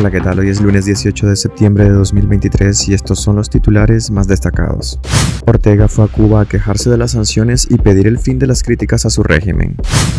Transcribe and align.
Hola, 0.00 0.10
¿qué 0.10 0.22
tal? 0.22 0.38
Hoy 0.38 0.48
es 0.48 0.62
lunes 0.62 0.86
18 0.86 1.26
de 1.26 1.36
septiembre 1.36 1.84
de 1.84 1.90
2023 1.90 2.88
y 2.88 2.94
estos 2.94 3.20
son 3.20 3.36
los 3.36 3.50
titulares 3.50 4.10
más 4.10 4.26
destacados. 4.26 4.98
Ortega 5.46 5.88
fue 5.88 6.06
a 6.06 6.08
Cuba 6.08 6.40
a 6.40 6.46
quejarse 6.46 6.88
de 6.88 6.96
las 6.96 7.10
sanciones 7.10 7.66
y 7.68 7.76
pedir 7.76 8.06
el 8.06 8.18
fin 8.18 8.38
de 8.38 8.46
las 8.46 8.62
críticas 8.62 9.04
a 9.04 9.10
su 9.10 9.22
régimen. 9.22 9.76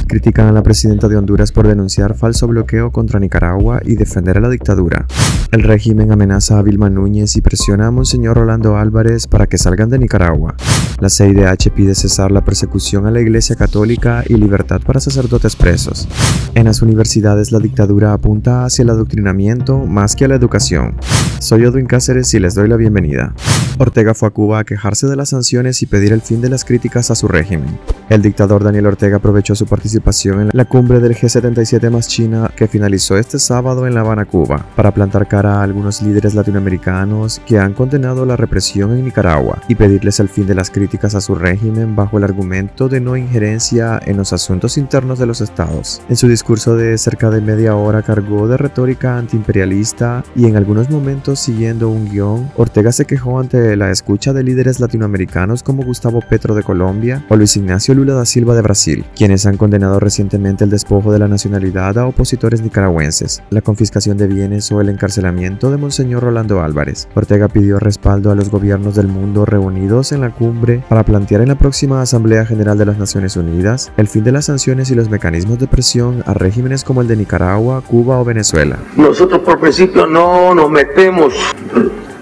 Critican 0.07 0.45
a 0.45 0.51
la 0.51 0.61
presidenta 0.61 1.07
de 1.07 1.17
Honduras 1.17 1.51
por 1.51 1.67
denunciar 1.67 2.15
falso 2.15 2.47
bloqueo 2.47 2.91
contra 2.91 3.19
Nicaragua 3.19 3.81
y 3.83 3.95
defender 3.95 4.37
a 4.37 4.41
la 4.41 4.49
dictadura. 4.49 5.07
El 5.51 5.63
régimen 5.63 6.11
amenaza 6.11 6.59
a 6.59 6.61
Vilma 6.61 6.91
Núñez 6.91 7.35
y 7.35 7.41
presiona 7.41 7.87
a 7.87 7.91
Monseñor 7.91 8.37
Rolando 8.37 8.77
Álvarez 8.77 9.25
para 9.25 9.47
que 9.47 9.57
salgan 9.57 9.89
de 9.89 9.97
Nicaragua. 9.97 10.55
La 10.99 11.09
CIDH 11.09 11.71
pide 11.73 11.95
cesar 11.95 12.31
la 12.31 12.45
persecución 12.45 13.07
a 13.07 13.11
la 13.11 13.21
Iglesia 13.21 13.55
Católica 13.55 14.23
y 14.27 14.35
libertad 14.35 14.79
para 14.85 14.99
sacerdotes 14.99 15.55
presos. 15.55 16.07
En 16.53 16.65
las 16.65 16.83
universidades 16.83 17.51
la 17.51 17.59
dictadura 17.59 18.13
apunta 18.13 18.65
hacia 18.65 18.83
el 18.83 18.91
adoctrinamiento 18.91 19.70
más 19.79 20.15
que 20.15 20.25
a 20.25 20.27
la 20.27 20.35
educación. 20.35 20.95
Soy 21.39 21.65
Odwin 21.65 21.87
Cáceres 21.87 22.33
y 22.33 22.39
les 22.39 22.55
doy 22.55 22.67
la 22.67 22.77
bienvenida. 22.77 23.33
Ortega 23.79 24.13
fue 24.13 24.27
a 24.27 24.31
Cuba 24.31 24.59
a 24.59 24.63
quejarse 24.63 25.07
de 25.07 25.15
las 25.15 25.29
sanciones 25.29 25.81
y 25.81 25.85
pedir 25.85 26.13
el 26.13 26.21
fin 26.21 26.41
de 26.41 26.49
las 26.49 26.65
críticas 26.65 27.11
a 27.11 27.15
su 27.15 27.27
régimen. 27.27 27.79
El 28.11 28.21
dictador 28.21 28.61
Daniel 28.61 28.87
Ortega 28.87 29.15
aprovechó 29.15 29.55
su 29.55 29.65
participación 29.65 30.41
en 30.41 30.49
la 30.51 30.65
cumbre 30.65 30.99
del 30.99 31.15
G77 31.15 31.89
más 31.89 32.09
China 32.09 32.51
que 32.53 32.67
finalizó 32.67 33.15
este 33.15 33.39
sábado 33.39 33.87
en 33.87 33.93
La 33.93 34.01
Habana, 34.01 34.25
Cuba, 34.25 34.65
para 34.75 34.93
plantar 34.93 35.29
cara 35.29 35.59
a 35.59 35.63
algunos 35.63 36.01
líderes 36.01 36.35
latinoamericanos 36.35 37.41
que 37.45 37.57
han 37.57 37.71
condenado 37.71 38.25
la 38.25 38.35
represión 38.35 38.91
en 38.91 39.05
Nicaragua 39.05 39.61
y 39.69 39.75
pedirles 39.75 40.19
el 40.19 40.27
fin 40.27 40.45
de 40.45 40.55
las 40.55 40.69
críticas 40.69 41.15
a 41.15 41.21
su 41.21 41.35
régimen 41.35 41.95
bajo 41.95 42.17
el 42.17 42.25
argumento 42.25 42.89
de 42.89 42.99
no 42.99 43.15
injerencia 43.15 43.97
en 44.05 44.17
los 44.17 44.33
asuntos 44.33 44.77
internos 44.77 45.17
de 45.17 45.27
los 45.27 45.39
estados. 45.39 46.01
En 46.09 46.17
su 46.17 46.27
discurso 46.27 46.75
de 46.75 46.97
cerca 46.97 47.29
de 47.29 47.39
media 47.39 47.77
hora 47.77 48.01
cargó 48.01 48.45
de 48.49 48.57
retórica 48.57 49.17
antiimperialista 49.17 50.25
y 50.35 50.47
en 50.47 50.57
algunos 50.57 50.89
momentos 50.89 51.39
siguiendo 51.39 51.87
un 51.87 52.09
guion, 52.09 52.51
Ortega 52.57 52.91
se 52.91 53.05
quejó 53.05 53.39
ante 53.39 53.77
la 53.77 53.89
escucha 53.89 54.33
de 54.33 54.43
líderes 54.43 54.81
latinoamericanos 54.81 55.63
como 55.63 55.85
Gustavo 55.85 56.19
Petro 56.19 56.55
de 56.55 56.63
Colombia 56.63 57.25
o 57.29 57.37
Luis 57.37 57.55
Ignacio 57.55 58.00
Lula 58.01 58.15
da 58.15 58.25
Silva 58.25 58.55
de 58.55 58.63
Brasil, 58.63 59.05
quienes 59.15 59.45
han 59.45 59.57
condenado 59.57 59.99
recientemente 59.99 60.63
el 60.63 60.71
despojo 60.71 61.11
de 61.11 61.19
la 61.19 61.27
nacionalidad 61.27 61.99
a 61.99 62.07
opositores 62.07 62.63
nicaragüenses, 62.63 63.43
la 63.51 63.61
confiscación 63.61 64.17
de 64.17 64.25
bienes 64.25 64.71
o 64.71 64.81
el 64.81 64.89
encarcelamiento 64.89 65.69
de 65.69 65.77
Monseñor 65.77 66.23
Rolando 66.23 66.63
Álvarez. 66.63 67.07
Ortega 67.13 67.47
pidió 67.47 67.77
respaldo 67.77 68.31
a 68.31 68.35
los 68.35 68.49
gobiernos 68.49 68.95
del 68.95 69.07
mundo 69.07 69.45
reunidos 69.45 70.13
en 70.13 70.21
la 70.21 70.31
cumbre 70.31 70.83
para 70.89 71.03
plantear 71.03 71.41
en 71.41 71.49
la 71.49 71.59
próxima 71.59 72.01
Asamblea 72.01 72.43
General 72.43 72.75
de 72.75 72.87
las 72.87 72.97
Naciones 72.97 73.37
Unidas 73.37 73.91
el 73.97 74.07
fin 74.07 74.23
de 74.23 74.31
las 74.31 74.45
sanciones 74.45 74.89
y 74.89 74.95
los 74.95 75.07
mecanismos 75.07 75.59
de 75.59 75.67
presión 75.67 76.23
a 76.25 76.33
regímenes 76.33 76.83
como 76.83 77.01
el 77.01 77.07
de 77.07 77.17
Nicaragua, 77.17 77.83
Cuba 77.87 78.19
o 78.19 78.25
Venezuela. 78.25 78.79
Nosotros 78.97 79.41
por 79.41 79.59
principio 79.59 80.07
no 80.07 80.55
nos 80.55 80.71
metemos 80.71 81.35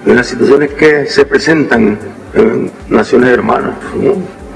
en 0.06 0.14
las 0.14 0.28
situaciones 0.28 0.74
que 0.74 1.06
se 1.06 1.24
presentan 1.24 1.98
en 2.34 2.70
naciones 2.90 3.30
hermanas, 3.30 3.76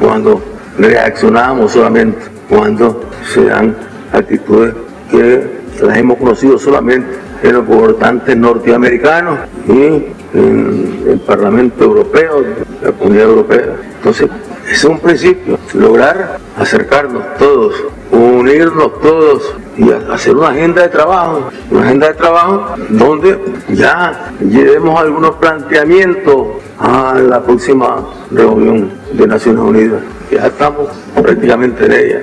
cuando 0.02 0.43
reaccionamos 0.78 1.72
solamente, 1.72 2.20
cuando 2.50 3.02
se 3.34 3.46
dan 3.46 3.76
actitudes 4.12 4.74
que 5.10 5.64
las 5.82 5.98
hemos 5.98 6.18
conocido 6.18 6.58
solamente 6.58 7.08
en 7.44 7.54
los 7.54 7.66
gobernantes 7.66 8.38
norteamericanos 8.38 9.40
y 9.68 10.06
en 10.34 11.04
el 11.08 11.20
Parlamento 11.20 11.84
Europeo, 11.84 12.44
la 12.82 12.92
Comunidad 12.92 13.26
Europea. 13.26 13.76
Entonces, 13.98 14.30
es 14.72 14.84
un 14.86 15.00
principio, 15.00 15.60
lograr 15.74 16.40
acercarnos 16.58 17.24
todos, 17.38 17.76
unirnos 18.12 19.02
todos 19.02 19.56
y 19.78 19.92
hacer 19.92 20.36
una 20.36 20.50
agenda 20.50 20.84
de 20.84 20.90
trabajo, 20.90 21.50
una 21.70 21.84
agenda 21.84 22.08
de 22.08 22.14
trabajo 22.14 22.76
donde 22.90 23.40
ya 23.70 24.32
llevemos 24.40 25.00
algunos 25.00 25.36
planteamientos 25.36 26.48
a 26.80 27.20
la 27.20 27.42
próxima 27.42 28.08
reunión 28.32 28.92
de 29.14 29.28
Naciones 29.28 29.62
Unidas. 29.62 30.02
Ya 30.32 30.48
estamos 30.48 30.90
prácticamente 31.22 31.86
en 31.86 31.92
ella. 31.92 32.22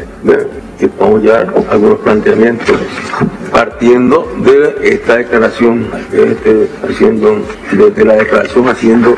Que 0.79 0.89
podemos 0.89 1.23
llevar 1.23 1.53
algunos 1.71 1.99
planteamientos 1.99 2.77
partiendo 3.53 4.33
de 4.43 4.95
esta 4.95 5.17
declaración, 5.17 5.87
este, 6.11 6.69
haciendo, 6.89 7.37
desde 7.71 8.05
la 8.05 8.15
declaración 8.15 8.69
haciendo 8.69 9.15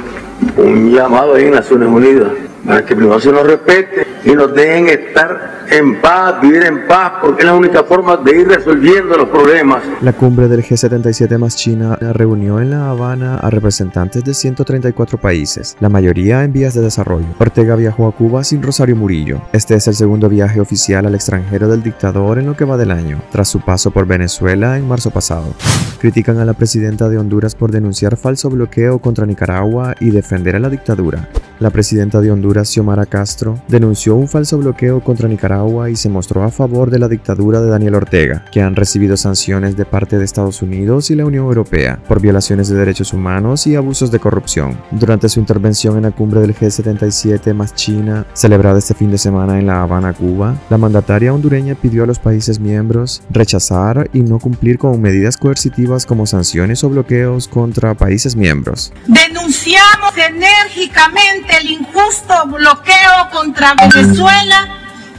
un 0.56 0.92
llamado 0.92 1.34
ahí 1.34 1.44
en 1.44 1.52
Naciones 1.52 1.88
Unidas 1.88 2.32
para 2.66 2.84
que 2.84 2.96
primero 2.96 3.20
se 3.20 3.30
nos 3.30 3.46
respete 3.46 4.06
y 4.24 4.32
nos 4.32 4.54
dejen 4.54 4.88
estar 4.88 5.62
en 5.70 6.00
paz, 6.00 6.40
vivir 6.42 6.64
en 6.64 6.86
paz, 6.86 7.14
porque 7.20 7.42
es 7.42 7.46
la 7.46 7.54
única 7.54 7.82
forma 7.84 8.16
de 8.16 8.40
ir 8.40 8.48
resolviendo 8.48 9.16
los 9.16 9.28
problemas. 9.28 9.82
La 10.02 10.12
cumbre 10.12 10.48
del 10.48 10.62
G77 10.62 11.38
más 11.38 11.56
China 11.56 11.96
reunió 11.96 12.60
en 12.60 12.70
La 12.70 12.90
Habana 12.90 13.36
a 13.36 13.50
representantes 13.50 14.24
de 14.24 14.34
134 14.34 15.18
países, 15.18 15.76
la 15.80 15.88
mayoría 15.88 16.44
en 16.44 16.52
vías 16.52 16.74
de 16.74 16.82
desarrollo. 16.82 17.26
Ortega 17.38 17.76
viajó 17.76 18.06
a 18.06 18.12
Cuba 18.12 18.44
sin 18.44 18.62
Rosario 18.62 18.96
Murillo. 18.96 19.40
Este 19.52 19.74
es 19.74 19.88
el 19.88 19.94
segundo 19.94 20.28
viaje 20.28 20.60
oficial 20.60 21.06
al 21.06 21.14
extranjero 21.14 21.68
del 21.68 21.82
dictador 21.82 22.38
en 22.38 22.46
lo 22.46 22.56
que 22.56 22.64
va 22.64 22.76
del 22.76 22.90
año, 22.90 23.20
tras 23.30 23.48
su 23.48 23.60
paso 23.60 23.90
por 23.90 24.06
Venezuela 24.06 24.76
en 24.76 24.86
marzo 24.86 25.10
pasado. 25.10 25.54
Critican 26.00 26.38
a 26.38 26.44
la 26.44 26.54
presidenta 26.54 27.08
de 27.08 27.18
Honduras 27.18 27.54
por 27.54 27.70
denunciar 27.70 28.16
falso 28.16 28.50
bloqueo 28.50 28.98
contra 28.98 29.26
Nicaragua 29.26 29.94
y 30.00 30.10
defender 30.10 30.56
a 30.56 30.60
la 30.60 30.68
dictadura. 30.68 31.28
La 31.60 31.70
presidenta 31.70 32.20
de 32.20 32.30
Honduras, 32.30 32.68
Xiomara 32.68 33.06
Castro, 33.06 33.60
denunció 33.68 34.16
un 34.16 34.28
falso 34.28 34.58
bloqueo 34.58 35.00
contra 35.00 35.28
Nicaragua 35.28 35.90
y 35.90 35.96
se 35.96 36.08
mostró 36.08 36.42
a 36.42 36.50
favor 36.50 36.90
de 36.90 36.98
la 36.98 37.08
dictadura 37.08 37.60
de 37.60 37.68
Daniel 37.68 37.94
Ortega, 37.94 38.44
que 38.50 38.62
han 38.62 38.74
recibido 38.74 39.16
sanciones 39.16 39.76
de 39.76 39.84
parte 39.84 40.18
de 40.18 40.24
Estados 40.24 40.62
Unidos 40.62 41.10
y 41.10 41.14
la 41.14 41.24
Unión 41.24 41.44
Europea 41.44 42.00
por 42.08 42.20
violaciones 42.20 42.68
de 42.68 42.76
derechos 42.76 43.12
humanos 43.12 43.66
y 43.66 43.76
abusos 43.76 44.10
de 44.10 44.18
corrupción. 44.18 44.78
Durante 44.90 45.28
su 45.28 45.40
intervención 45.40 45.96
en 45.96 46.02
la 46.02 46.10
cumbre 46.10 46.40
del 46.40 46.54
G77 46.54 47.54
más 47.54 47.74
China, 47.74 48.26
celebrada 48.32 48.78
este 48.78 48.94
fin 48.94 49.10
de 49.10 49.18
semana 49.18 49.58
en 49.58 49.66
La 49.66 49.82
Habana, 49.82 50.12
Cuba, 50.12 50.56
la 50.70 50.78
mandataria 50.78 51.32
hondureña 51.32 51.74
pidió 51.74 52.04
a 52.04 52.06
los 52.06 52.18
países 52.18 52.58
miembros 52.58 53.22
rechazar 53.30 54.10
y 54.12 54.20
no 54.20 54.38
cumplir 54.38 54.78
con 54.78 55.00
medidas 55.00 55.36
coercitivas 55.36 56.06
como 56.06 56.26
sanciones 56.26 56.82
o 56.84 56.90
bloqueos 56.90 57.48
contra 57.48 57.94
países 57.94 58.36
miembros. 58.36 58.92
Denunciamos 59.06 60.12
enérgicamente 60.16 61.41
el 61.48 61.70
injusto 61.70 62.46
bloqueo 62.46 63.30
contra 63.30 63.74
Venezuela 63.74 64.68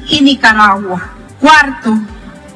y 0.07 0.21
Nicaragua. 0.21 1.11
Cuarto, 1.39 1.97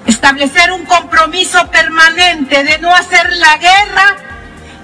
establecer 0.05 0.71
un 0.71 0.85
compromiso 0.85 1.67
permanente 1.67 2.63
de 2.63 2.79
no 2.79 2.93
hacer 2.93 3.29
la 3.33 3.57
guerra 3.57 4.15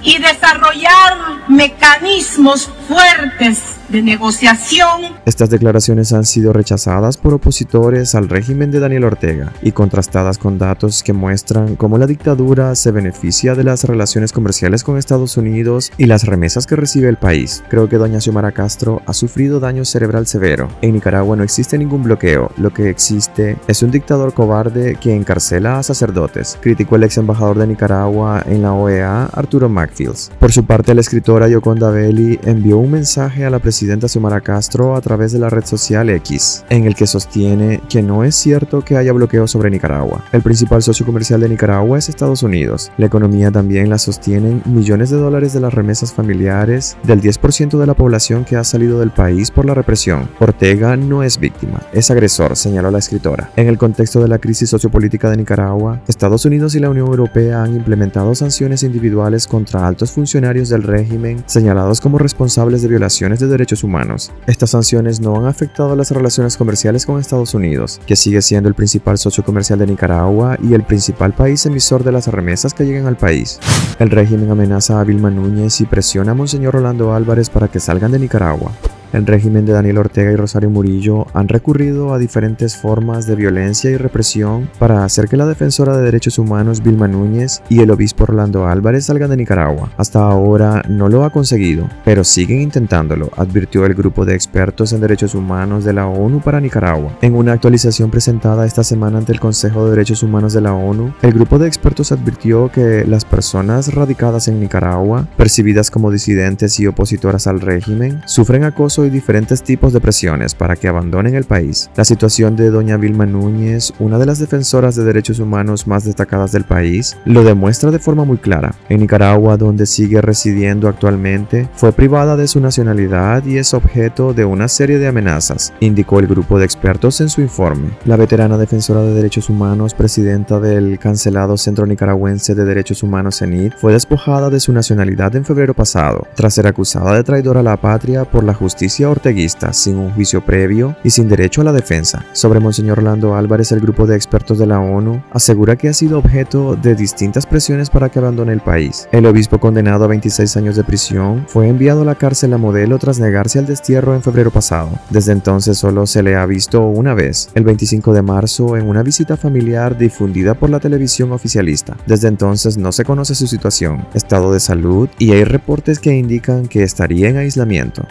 y 0.01 0.17
desarrollar 0.17 1.17
mecanismos 1.47 2.69
fuertes 2.87 3.72
de 3.93 4.01
negociación. 4.01 5.13
Estas 5.23 5.51
declaraciones 5.51 6.13
han 6.13 6.25
sido 6.25 6.51
rechazadas 6.51 7.15
por 7.15 7.35
opositores 7.35 8.15
al 8.15 8.27
régimen 8.27 8.71
de 8.71 8.79
Daniel 8.79 9.03
Ortega 9.03 9.53
y 9.61 9.71
contrastadas 9.71 10.39
con 10.39 10.57
datos 10.57 11.03
que 11.03 11.13
muestran 11.13 11.75
cómo 11.75 11.99
la 11.99 12.07
dictadura 12.07 12.73
se 12.73 12.89
beneficia 12.89 13.53
de 13.53 13.63
las 13.63 13.83
relaciones 13.83 14.31
comerciales 14.31 14.83
con 14.83 14.97
Estados 14.97 15.37
Unidos 15.37 15.91
y 15.97 16.07
las 16.07 16.25
remesas 16.25 16.65
que 16.65 16.75
recibe 16.75 17.07
el 17.07 17.17
país. 17.17 17.63
Creo 17.69 17.87
que 17.87 17.97
doña 17.97 18.19
Xiomara 18.19 18.51
Castro 18.51 19.03
ha 19.05 19.13
sufrido 19.13 19.59
daño 19.59 19.85
cerebral 19.85 20.25
severo. 20.25 20.69
En 20.81 20.93
Nicaragua 20.93 21.35
no 21.35 21.43
existe 21.43 21.77
ningún 21.77 22.01
bloqueo, 22.01 22.51
lo 22.57 22.73
que 22.73 22.89
existe 22.89 23.57
es 23.67 23.83
un 23.83 23.91
dictador 23.91 24.33
cobarde 24.33 24.95
que 24.95 25.13
encarcela 25.13 25.77
a 25.77 25.83
sacerdotes, 25.83 26.57
criticó 26.59 26.95
el 26.95 27.03
ex 27.03 27.19
embajador 27.19 27.59
de 27.59 27.67
Nicaragua 27.67 28.43
en 28.47 28.63
la 28.63 28.73
OEA, 28.73 29.25
Arturo 29.25 29.69
Macfields. 29.69 30.31
Por 30.39 30.51
su 30.51 30.65
parte, 30.65 30.95
la 30.95 31.01
escritora 31.01 31.47
Yoconda 31.47 31.91
Belli 31.91 32.39
envió 32.43 32.79
un 32.79 32.89
mensaje 32.89 33.45
a 33.45 33.51
la 33.51 33.59
presidenta 33.59 33.82
presidenta 33.83 34.07
Xiomara 34.07 34.39
Castro 34.39 34.95
a 34.95 35.01
través 35.01 35.33
de 35.33 35.39
la 35.39 35.49
red 35.49 35.65
social 35.65 36.09
X, 36.09 36.63
en 36.69 36.85
el 36.85 36.95
que 36.95 37.05
sostiene 37.05 37.81
que 37.89 38.01
no 38.01 38.23
es 38.23 38.33
cierto 38.33 38.81
que 38.81 38.95
haya 38.95 39.11
bloqueo 39.11 39.45
sobre 39.45 39.69
Nicaragua. 39.69 40.23
El 40.31 40.41
principal 40.41 40.81
socio 40.81 41.05
comercial 41.05 41.41
de 41.41 41.49
Nicaragua 41.49 41.97
es 41.97 42.07
Estados 42.07 42.43
Unidos. 42.43 42.93
La 42.97 43.07
economía 43.07 43.51
también 43.51 43.89
la 43.89 43.97
sostienen 43.97 44.61
millones 44.63 45.09
de 45.09 45.17
dólares 45.17 45.51
de 45.51 45.59
las 45.59 45.73
remesas 45.73 46.13
familiares 46.13 46.95
del 47.03 47.19
10% 47.21 47.77
de 47.77 47.85
la 47.85 47.93
población 47.93 48.45
que 48.45 48.55
ha 48.55 48.63
salido 48.63 49.01
del 49.01 49.11
país 49.11 49.51
por 49.51 49.65
la 49.65 49.73
represión. 49.73 50.29
Ortega 50.39 50.95
no 50.95 51.21
es 51.21 51.37
víctima, 51.37 51.81
es 51.91 52.09
agresor, 52.09 52.55
señaló 52.55 52.89
la 52.89 52.99
escritora. 52.99 53.51
En 53.57 53.67
el 53.67 53.77
contexto 53.77 54.21
de 54.21 54.29
la 54.29 54.39
crisis 54.39 54.69
sociopolítica 54.69 55.29
de 55.29 55.35
Nicaragua, 55.35 55.99
Estados 56.07 56.45
Unidos 56.45 56.73
y 56.75 56.79
la 56.79 56.89
Unión 56.89 57.07
Europea 57.07 57.63
han 57.63 57.75
implementado 57.75 58.33
sanciones 58.33 58.81
individuales 58.83 59.45
contra 59.45 59.85
altos 59.85 60.13
funcionarios 60.13 60.69
del 60.69 60.83
régimen 60.83 61.43
señalados 61.47 61.99
como 61.99 62.17
responsables 62.17 62.81
de 62.81 62.87
violaciones 62.87 63.41
de 63.41 63.47
derechos 63.47 63.72
humanos. 63.81 64.33
Estas 64.45 64.71
sanciones 64.71 65.21
no 65.21 65.37
han 65.37 65.45
afectado 65.45 65.95
las 65.95 66.11
relaciones 66.11 66.57
comerciales 66.57 67.05
con 67.05 67.17
Estados 67.17 67.53
Unidos, 67.53 68.01
que 68.05 68.17
sigue 68.17 68.41
siendo 68.41 68.67
el 68.67 68.75
principal 68.75 69.17
socio 69.17 69.45
comercial 69.45 69.79
de 69.79 69.87
Nicaragua 69.87 70.57
y 70.61 70.73
el 70.73 70.83
principal 70.83 71.33
país 71.33 71.65
emisor 71.65 72.03
de 72.03 72.11
las 72.11 72.27
remesas 72.27 72.73
que 72.73 72.85
llegan 72.85 73.07
al 73.07 73.15
país. 73.15 73.59
El 73.99 74.09
régimen 74.09 74.51
amenaza 74.51 74.99
a 74.99 75.03
Vilma 75.05 75.29
Núñez 75.29 75.79
y 75.79 75.85
presiona 75.85 76.33
a 76.33 76.35
Monseñor 76.35 76.73
Rolando 76.73 77.13
Álvarez 77.13 77.49
para 77.49 77.69
que 77.69 77.79
salgan 77.79 78.11
de 78.11 78.19
Nicaragua. 78.19 78.73
El 79.13 79.27
régimen 79.27 79.63
de 79.63 79.73
Daniel 79.73 79.99
Ortega 79.99 80.31
y 80.31 80.35
Rosario 80.35 80.71
Murillo 80.71 81.27
han 81.35 81.47
recurrido 81.47 82.15
a 82.15 82.17
diferentes 82.17 82.75
formas 82.75 83.27
de 83.27 83.35
violencia 83.35 83.91
y 83.91 83.95
represión 83.95 84.67
para 84.79 85.05
hacer 85.05 85.27
que 85.27 85.37
la 85.37 85.45
defensora 85.45 85.95
de 85.95 86.01
derechos 86.01 86.39
humanos 86.39 86.81
Vilma 86.81 87.07
Núñez 87.07 87.61
y 87.69 87.81
el 87.81 87.91
obispo 87.91 88.23
Orlando 88.23 88.65
Álvarez 88.65 89.05
salgan 89.05 89.29
de 89.29 89.37
Nicaragua. 89.37 89.91
Hasta 89.97 90.19
ahora 90.19 90.81
no 90.89 91.09
lo 91.09 91.23
ha 91.25 91.29
conseguido, 91.29 91.87
pero 92.03 92.23
siguen 92.23 92.61
intentándolo, 92.61 93.29
advirtió 93.37 93.85
el 93.85 93.93
grupo 93.93 94.25
de 94.25 94.33
expertos 94.33 94.93
en 94.93 95.01
derechos 95.01 95.35
humanos 95.35 95.83
de 95.83 95.93
la 95.93 96.07
ONU 96.07 96.41
para 96.41 96.59
Nicaragua. 96.59 97.15
En 97.21 97.35
una 97.35 97.53
actualización 97.53 98.09
presentada 98.09 98.65
esta 98.65 98.83
semana 98.83 99.19
ante 99.19 99.31
el 99.31 99.39
Consejo 99.39 99.85
de 99.85 99.91
Derechos 99.91 100.23
Humanos 100.23 100.53
de 100.53 100.61
la 100.61 100.73
ONU, 100.73 101.13
el 101.21 101.33
grupo 101.33 101.59
de 101.59 101.67
expertos 101.67 102.11
advirtió 102.11 102.71
que 102.71 103.05
las 103.05 103.25
personas 103.25 103.93
radicadas 103.93 104.47
en 104.47 104.59
Nicaragua, 104.59 105.27
percibidas 105.37 105.91
como 105.91 106.09
disidentes 106.09 106.79
y 106.79 106.87
opositoras 106.87 107.45
al 107.45 107.61
régimen, 107.61 108.23
sufren 108.25 108.63
acoso 108.63 109.02
y 109.05 109.09
diferentes 109.09 109.63
tipos 109.63 109.93
de 109.93 109.99
presiones 109.99 110.55
para 110.55 110.75
que 110.75 110.87
abandonen 110.87 111.35
el 111.35 111.43
país. 111.43 111.89
La 111.95 112.05
situación 112.05 112.55
de 112.55 112.69
doña 112.69 112.97
Vilma 112.97 113.25
Núñez, 113.25 113.93
una 113.99 114.17
de 114.17 114.25
las 114.25 114.39
defensoras 114.39 114.95
de 114.95 115.03
derechos 115.03 115.39
humanos 115.39 115.87
más 115.87 116.05
destacadas 116.05 116.51
del 116.51 116.63
país, 116.63 117.17
lo 117.25 117.43
demuestra 117.43 117.91
de 117.91 117.99
forma 117.99 118.25
muy 118.25 118.37
clara. 118.37 118.75
En 118.89 118.99
Nicaragua, 118.99 119.57
donde 119.57 119.85
sigue 119.85 120.21
residiendo 120.21 120.87
actualmente, 120.87 121.69
fue 121.73 121.91
privada 121.91 122.35
de 122.35 122.47
su 122.47 122.59
nacionalidad 122.59 123.45
y 123.45 123.57
es 123.57 123.73
objeto 123.73 124.33
de 124.33 124.45
una 124.45 124.67
serie 124.67 124.99
de 124.99 125.07
amenazas, 125.07 125.73
indicó 125.79 126.19
el 126.19 126.27
grupo 126.27 126.59
de 126.59 126.65
expertos 126.65 127.21
en 127.21 127.29
su 127.29 127.41
informe. 127.41 127.89
La 128.05 128.17
veterana 128.17 128.57
defensora 128.57 129.01
de 129.01 129.13
derechos 129.13 129.49
humanos, 129.49 129.93
presidenta 129.93 130.59
del 130.59 130.99
cancelado 130.99 131.57
Centro 131.57 131.85
Nicaragüense 131.85 132.55
de 132.55 132.65
Derechos 132.65 133.03
Humanos 133.03 133.39
CENIT, 133.39 133.73
fue 133.77 133.93
despojada 133.93 134.49
de 134.49 134.59
su 134.59 134.73
nacionalidad 134.73 135.35
en 135.35 135.45
febrero 135.45 135.73
pasado, 135.73 136.27
tras 136.35 136.53
ser 136.53 136.67
acusada 136.67 137.15
de 137.15 137.23
traidora 137.23 137.61
a 137.61 137.63
la 137.63 137.77
patria 137.77 138.25
por 138.25 138.43
la 138.43 138.53
justicia 138.53 138.92
orteguista, 139.01 139.73
sin 139.73 139.97
un 139.97 140.11
juicio 140.11 140.45
previo 140.45 140.95
y 141.03 141.09
sin 141.09 141.27
derecho 141.27 141.61
a 141.61 141.63
la 141.63 141.71
defensa. 141.71 142.23
Sobre 142.33 142.59
Monseñor 142.59 142.99
Orlando 142.99 143.35
Álvarez, 143.35 143.71
el 143.71 143.79
grupo 143.79 144.05
de 144.05 144.15
expertos 144.15 144.59
de 144.59 144.67
la 144.67 144.79
ONU 144.79 145.23
asegura 145.31 145.75
que 145.75 145.89
ha 145.89 145.93
sido 145.93 146.19
objeto 146.19 146.75
de 146.75 146.95
distintas 146.95 147.45
presiones 147.45 147.89
para 147.89 148.09
que 148.09 148.19
abandone 148.19 148.53
el 148.53 148.61
país. 148.61 149.07
El 149.11 149.25
obispo 149.25 149.59
condenado 149.59 150.05
a 150.05 150.07
26 150.07 150.55
años 150.57 150.75
de 150.75 150.83
prisión 150.83 151.45
fue 151.47 151.67
enviado 151.67 152.03
a 152.03 152.05
la 152.05 152.15
cárcel 152.15 152.53
a 152.53 152.57
modelo 152.57 152.99
tras 152.99 153.19
negarse 153.19 153.59
al 153.59 153.65
destierro 153.65 154.13
en 154.13 154.21
febrero 154.21 154.51
pasado. 154.51 154.91
Desde 155.09 155.31
entonces 155.31 155.77
solo 155.77 156.05
se 156.05 156.23
le 156.23 156.35
ha 156.35 156.45
visto 156.45 156.81
una 156.81 157.13
vez, 157.13 157.49
el 157.55 157.63
25 157.63 158.13
de 158.13 158.21
marzo, 158.21 158.77
en 158.77 158.87
una 158.87 159.03
visita 159.03 159.37
familiar 159.37 159.97
difundida 159.97 160.53
por 160.53 160.69
la 160.69 160.79
televisión 160.79 161.31
oficialista. 161.31 161.97
Desde 162.05 162.27
entonces 162.27 162.77
no 162.77 162.91
se 162.91 163.05
conoce 163.05 163.35
su 163.35 163.47
situación, 163.47 164.05
estado 164.13 164.53
de 164.53 164.59
salud 164.59 165.09
y 165.17 165.31
hay 165.31 165.43
reportes 165.43 165.99
que 165.99 166.15
indican 166.15 166.67
que 166.67 166.83
estaría 166.83 167.29
en 167.29 167.37
aislamiento. 167.37 168.05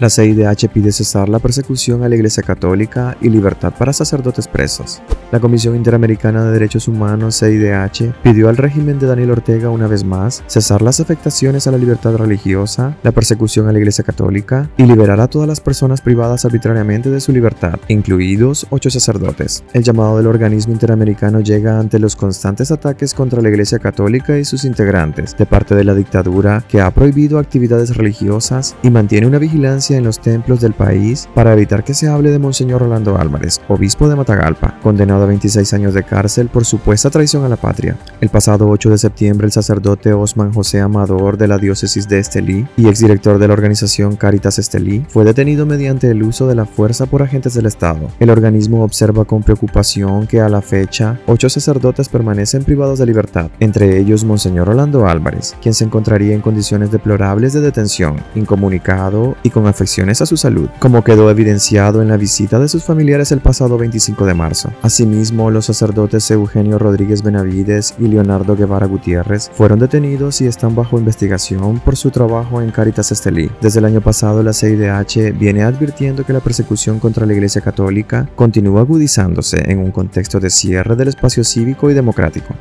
La 0.00 0.10
CIDH 0.10 0.68
pide 0.72 0.90
cesar 0.90 1.28
la 1.28 1.38
persecución 1.38 2.02
a 2.02 2.08
la 2.08 2.16
Iglesia 2.16 2.42
Católica 2.42 3.16
y 3.20 3.28
libertad 3.28 3.72
para 3.78 3.92
sacerdotes 3.92 4.48
presos. 4.48 5.00
La 5.30 5.38
Comisión 5.38 5.76
Interamericana 5.76 6.44
de 6.44 6.52
Derechos 6.52 6.88
Humanos, 6.88 7.38
CIDH, 7.38 8.12
pidió 8.22 8.48
al 8.48 8.56
régimen 8.56 8.98
de 8.98 9.06
Daniel 9.06 9.30
Ortega 9.30 9.70
una 9.70 9.86
vez 9.86 10.02
más 10.04 10.42
cesar 10.46 10.82
las 10.82 10.98
afectaciones 10.98 11.66
a 11.66 11.70
la 11.70 11.78
libertad 11.78 12.16
religiosa, 12.16 12.96
la 13.04 13.12
persecución 13.12 13.68
a 13.68 13.72
la 13.72 13.78
Iglesia 13.78 14.02
Católica 14.02 14.68
y 14.76 14.84
liberar 14.84 15.20
a 15.20 15.28
todas 15.28 15.46
las 15.46 15.60
personas 15.60 16.00
privadas 16.00 16.44
arbitrariamente 16.44 17.08
de 17.10 17.20
su 17.20 17.32
libertad, 17.32 17.78
incluidos 17.86 18.66
ocho 18.70 18.90
sacerdotes. 18.90 19.62
El 19.72 19.84
llamado 19.84 20.16
del 20.16 20.26
organismo 20.26 20.72
interamericano 20.72 21.40
llega 21.40 21.78
ante 21.78 22.00
los 22.00 22.16
constantes 22.16 22.72
ataques 22.72 23.14
contra 23.14 23.40
la 23.40 23.48
Iglesia 23.48 23.78
Católica 23.78 24.38
y 24.38 24.44
sus 24.44 24.64
integrantes 24.64 25.36
de 25.36 25.46
parte 25.46 25.76
de 25.76 25.84
la 25.84 25.94
dictadura 25.94 26.64
que 26.68 26.80
ha 26.80 26.90
prohibido 26.92 27.38
actividades 27.38 27.96
religiosas 27.96 28.74
y 28.82 28.90
mantiene 28.90 29.28
una 29.28 29.38
vigilancia 29.38 29.83
en 29.90 30.04
los 30.04 30.18
templos 30.18 30.60
del 30.60 30.72
país 30.72 31.28
para 31.34 31.52
evitar 31.52 31.84
que 31.84 31.94
se 31.94 32.08
hable 32.08 32.30
de 32.30 32.38
Monseñor 32.38 32.80
Rolando 32.80 33.18
Álvarez, 33.18 33.60
obispo 33.68 34.08
de 34.08 34.16
Matagalpa, 34.16 34.78
condenado 34.82 35.24
a 35.24 35.26
26 35.26 35.74
años 35.74 35.94
de 35.94 36.02
cárcel 36.02 36.48
por 36.48 36.64
supuesta 36.64 37.10
traición 37.10 37.44
a 37.44 37.48
la 37.48 37.56
patria. 37.56 37.96
El 38.20 38.30
pasado 38.30 38.68
8 38.68 38.90
de 38.90 38.98
septiembre, 38.98 39.46
el 39.46 39.52
sacerdote 39.52 40.12
Osman 40.12 40.52
José 40.52 40.80
Amador 40.80 41.36
de 41.36 41.48
la 41.48 41.58
diócesis 41.58 42.08
de 42.08 42.18
Estelí 42.18 42.66
y 42.76 42.88
exdirector 42.88 43.38
de 43.38 43.48
la 43.48 43.54
organización 43.54 44.16
Caritas 44.16 44.58
Estelí 44.58 45.04
fue 45.08 45.24
detenido 45.24 45.66
mediante 45.66 46.10
el 46.10 46.22
uso 46.22 46.46
de 46.46 46.54
la 46.54 46.64
fuerza 46.64 47.06
por 47.06 47.22
agentes 47.22 47.54
del 47.54 47.66
Estado. 47.66 48.08
El 48.20 48.30
organismo 48.30 48.84
observa 48.84 49.24
con 49.24 49.42
preocupación 49.42 50.26
que 50.26 50.40
a 50.40 50.48
la 50.48 50.62
fecha, 50.62 51.20
ocho 51.26 51.48
sacerdotes 51.48 52.08
permanecen 52.08 52.64
privados 52.64 52.98
de 52.98 53.06
libertad, 53.06 53.50
entre 53.60 53.98
ellos 53.98 54.24
Monseñor 54.24 54.68
Rolando 54.68 55.06
Álvarez, 55.06 55.56
quien 55.60 55.74
se 55.74 55.84
encontraría 55.84 56.34
en 56.34 56.40
condiciones 56.40 56.90
deplorables 56.90 57.52
de 57.52 57.60
detención, 57.60 58.16
incomunicado 58.34 59.36
y 59.42 59.50
con 59.50 59.66
afecciones 59.74 60.22
a 60.22 60.26
su 60.26 60.36
salud, 60.36 60.68
como 60.78 61.02
quedó 61.02 61.28
evidenciado 61.30 62.00
en 62.00 62.08
la 62.08 62.16
visita 62.16 62.60
de 62.60 62.68
sus 62.68 62.84
familiares 62.84 63.32
el 63.32 63.40
pasado 63.40 63.76
25 63.76 64.24
de 64.24 64.34
marzo. 64.34 64.70
Asimismo, 64.82 65.50
los 65.50 65.66
sacerdotes 65.66 66.30
Eugenio 66.30 66.78
Rodríguez 66.78 67.22
Benavides 67.22 67.94
y 67.98 68.06
Leonardo 68.06 68.56
Guevara 68.56 68.86
Gutiérrez 68.86 69.50
fueron 69.52 69.80
detenidos 69.80 70.40
y 70.40 70.46
están 70.46 70.76
bajo 70.76 70.96
investigación 70.96 71.80
por 71.80 71.96
su 71.96 72.10
trabajo 72.10 72.62
en 72.62 72.70
Caritas 72.70 73.10
Estelí. 73.10 73.50
Desde 73.60 73.80
el 73.80 73.86
año 73.86 74.00
pasado, 74.00 74.42
la 74.44 74.52
CIDH 74.52 75.36
viene 75.36 75.64
advirtiendo 75.64 76.24
que 76.24 76.32
la 76.32 76.40
persecución 76.40 77.00
contra 77.00 77.26
la 77.26 77.32
Iglesia 77.32 77.60
Católica 77.60 78.28
continúa 78.36 78.82
agudizándose 78.82 79.60
en 79.70 79.80
un 79.80 79.90
contexto 79.90 80.38
de 80.38 80.50
cierre 80.50 80.94
del 80.94 81.08
espacio 81.08 81.42
cívico 81.42 81.90
y 81.90 81.94
democrático. 81.94 82.54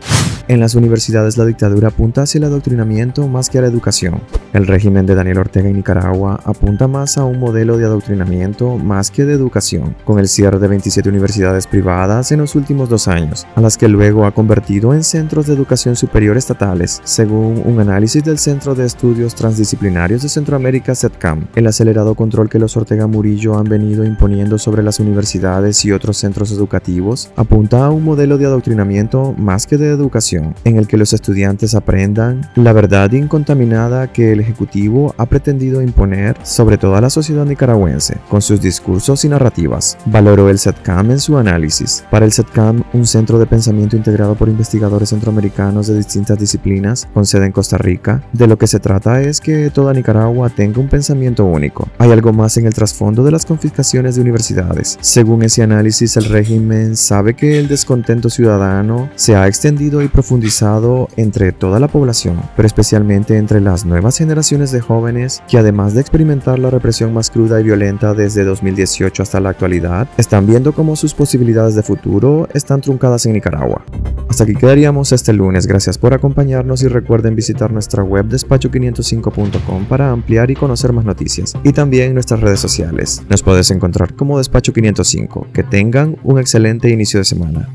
En 0.54 0.60
las 0.60 0.76
universidades 0.76 1.36
la 1.36 1.46
dictadura 1.46 1.88
apunta 1.88 2.22
hacia 2.22 2.38
el 2.38 2.44
adoctrinamiento 2.44 3.28
más 3.28 3.50
que 3.50 3.58
a 3.58 3.62
la 3.62 3.68
educación. 3.68 4.22
El 4.54 4.68
régimen 4.68 5.08
de 5.08 5.16
Daniel 5.16 5.40
Ortega 5.40 5.68
en 5.68 5.78
Nicaragua 5.78 6.40
apunta 6.46 6.88
más 6.88 7.18
a 7.18 7.24
un 7.24 7.40
modelo 7.40 7.76
de 7.76 7.86
adoctrinamiento 7.86 8.78
más 8.78 9.10
que 9.10 9.26
de 9.26 9.34
educación, 9.34 9.96
con 10.06 10.20
el 10.20 10.28
cierre 10.28 10.60
de 10.60 10.68
27 10.68 11.10
universidades 11.10 11.66
privadas 11.66 12.32
en 12.32 12.42
los 12.42 12.54
últimos 12.54 12.88
dos 12.88 13.08
años, 13.08 13.48
a 13.56 13.62
las 13.62 13.80
que 13.80 13.88
luego 13.88 14.28
ha 14.28 14.32
convertido 14.32 14.94
en 14.94 15.04
centros 15.04 15.48
de 15.48 15.56
educación 15.56 15.96
superior 15.96 16.38
estatales, 16.38 17.02
según 17.04 17.64
un 17.66 17.80
análisis 17.80 18.24
del 18.24 18.38
Centro 18.38 18.76
de 18.76 18.86
Estudios 18.86 19.34
Transdisciplinarios 19.34 20.22
de 20.22 20.30
Centroamérica, 20.30 20.94
CETCAM. 20.94 21.48
El 21.56 21.66
acelerado 21.66 22.14
control 22.14 22.48
que 22.48 22.60
los 22.60 22.78
Ortega 22.78 23.08
Murillo 23.08 23.58
han 23.58 23.66
venido 23.66 24.06
imponiendo 24.06 24.60
sobre 24.60 24.84
las 24.84 25.00
universidades 25.00 25.84
y 25.84 25.92
otros 25.92 26.18
centros 26.18 26.52
educativos 26.52 27.32
apunta 27.38 27.88
a 27.88 27.90
un 27.90 28.04
modelo 28.04 28.38
de 28.38 28.46
adoctrinamiento 28.46 29.34
más 29.36 29.66
que 29.66 29.78
de 29.78 29.90
educación, 29.90 30.43
en 30.64 30.78
el 30.78 30.88
que 30.88 30.98
los 30.98 31.14
estudiantes 31.14 31.76
aprendan 31.76 32.50
la 32.56 32.74
verdad 32.74 33.12
incontaminada 33.12 34.12
que 34.12 34.32
el 34.32 34.40
Ejecutivo 34.40 35.14
ha 35.18 35.26
pretendido 35.26 35.82
imponer 35.82 36.36
sobre 36.44 36.78
toda 36.78 37.02
la 37.02 37.10
sociedad 37.10 37.46
nicaragüense, 37.46 38.18
con 38.30 38.42
sus 38.42 38.62
discursos 38.62 39.26
y 39.26 39.30
narrativas. 39.30 39.98
Valoró 40.06 40.50
el 40.50 40.60
SETCAM 40.60 41.12
en 41.12 41.20
su 41.20 41.38
análisis. 41.38 42.04
Para 42.12 42.26
el 42.26 42.32
SETCAM, 42.32 42.84
un 42.94 43.06
centro 43.06 43.40
de 43.40 43.46
pensamiento 43.46 43.96
integrado 43.96 44.36
por 44.36 44.50
investigadores 44.50 45.10
centroamericanos 45.10 45.88
de 45.88 45.98
distintas 45.98 46.40
disciplinas, 46.40 47.08
con 47.14 47.26
sede 47.26 47.46
en 47.46 47.52
Costa 47.52 47.78
Rica, 47.78 48.24
de 48.34 48.48
lo 48.48 48.58
que 48.58 48.68
se 48.68 48.80
trata 48.80 49.22
es 49.22 49.42
que 49.42 49.70
toda 49.70 49.94
Nicaragua 49.94 50.50
tenga 50.50 50.80
un 50.80 50.88
pensamiento 50.88 51.46
único. 51.46 51.88
Hay 51.98 52.12
algo 52.12 52.34
más 52.34 52.58
en 52.58 52.66
el 52.66 52.74
trasfondo 52.74 53.24
de 53.24 53.32
las 53.32 53.46
confiscaciones 53.46 54.16
de 54.16 54.22
universidades. 54.22 54.98
Según 55.02 55.44
ese 55.44 55.64
análisis, 55.64 56.18
el 56.18 56.26
régimen 56.26 56.96
sabe 56.96 57.34
que 57.36 57.60
el 57.60 57.68
descontento 57.68 58.30
ciudadano 58.30 59.10
se 59.16 59.36
ha 59.36 59.48
extendido 59.48 60.02
y 60.02 60.08
profundizado 60.24 61.10
entre 61.18 61.52
toda 61.52 61.82
la 61.82 61.90
población, 61.90 62.42
pero 62.56 62.66
especialmente 62.66 63.36
entre 63.36 63.60
las 63.60 63.84
nuevas 63.84 64.18
generaciones 64.18 64.72
de 64.72 64.80
jóvenes 64.80 65.44
que 65.50 65.58
además 65.58 65.94
de 65.94 66.00
experimentar 66.00 66.60
la 66.60 66.70
represión 66.70 67.14
más 67.14 67.30
cruda 67.30 67.60
y 67.60 67.64
violenta 67.64 68.14
desde 68.14 68.46
2018 68.46 69.22
hasta 69.22 69.42
la 69.42 69.50
actualidad, 69.50 70.08
están 70.18 70.48
viendo 70.48 70.72
cómo 70.72 70.96
sus 70.96 71.14
posibilidades 71.14 71.76
de 71.76 71.84
futuro 71.84 72.48
están 72.54 72.80
truncadas 72.80 73.26
en 73.26 73.34
Nicaragua. 73.34 73.84
Hasta 74.30 74.46
aquí 74.46 74.56
quedaríamos 74.56 75.12
este 75.12 75.34
lunes, 75.34 75.68
gracias 75.68 75.98
por 75.98 76.14
acompañarnos 76.14 76.84
y 76.84 76.88
recuerden 76.88 77.36
visitar 77.36 77.74
nuestra 77.74 78.02
web 78.02 78.26
despacho505.com 78.30 79.86
para 79.90 80.10
ampliar 80.10 80.50
y 80.52 80.56
conocer 80.56 80.94
más 80.94 81.04
noticias 81.04 81.54
y 81.66 81.74
también 81.74 82.14
nuestras 82.14 82.40
redes 82.40 82.62
sociales. 82.62 83.22
Nos 83.28 83.44
puedes 83.44 83.70
encontrar 83.72 84.16
como 84.16 84.38
Despacho 84.38 84.72
505. 84.72 85.48
Que 85.52 85.64
tengan 85.64 86.16
un 86.24 86.40
excelente 86.40 86.90
inicio 86.90 87.20
de 87.20 87.26
semana. 87.26 87.68